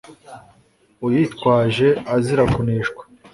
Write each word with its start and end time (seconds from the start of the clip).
uyitwaje 1.05 1.87
azira 2.15 2.43
kuneshwa 2.53 3.03